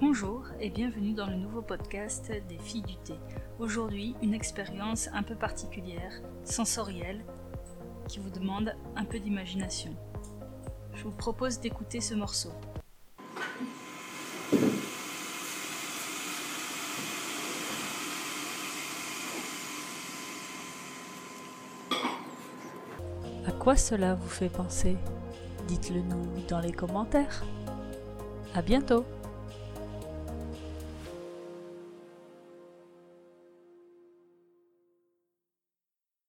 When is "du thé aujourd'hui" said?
2.82-4.14